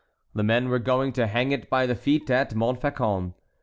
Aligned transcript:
The 0.33 0.41
men 0.41 0.69
were 0.69 0.79
going 0.79 1.13
to 1.13 1.27
hang 1.27 1.51
it 1.51 1.69
by 1.69 1.85
the 1.85 1.93
feet 1.93 2.31
at 2.31 2.55
Montfaucon. 2.55 3.35